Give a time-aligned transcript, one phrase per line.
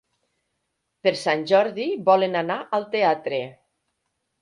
[1.09, 3.43] Per Sant Jordi volen anar al teatre.